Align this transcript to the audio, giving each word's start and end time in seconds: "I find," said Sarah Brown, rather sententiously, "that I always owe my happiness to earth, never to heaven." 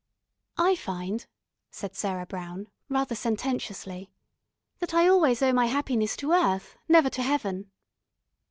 "I 0.57 0.75
find," 0.75 1.27
said 1.69 1.95
Sarah 1.95 2.25
Brown, 2.25 2.69
rather 2.89 3.13
sententiously, 3.13 4.09
"that 4.79 4.95
I 4.95 5.07
always 5.07 5.43
owe 5.43 5.53
my 5.53 5.67
happiness 5.67 6.17
to 6.17 6.31
earth, 6.33 6.75
never 6.87 7.11
to 7.11 7.21
heaven." 7.21 7.69